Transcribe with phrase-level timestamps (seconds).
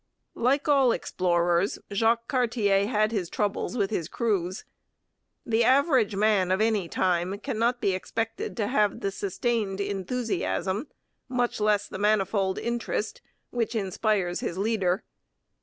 [0.33, 4.65] Like all the explorers, Jacques Cartier had his troubles with his crews.
[5.45, 10.87] The average man of any time cannot be expected to have the sustained enthusiasm,
[11.29, 15.03] much less the manifold interest, which inspires his leader.